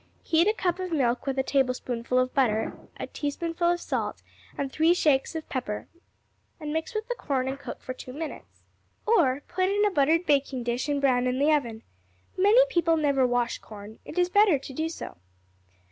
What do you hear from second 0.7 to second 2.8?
of milk with a tablespoonful of butter,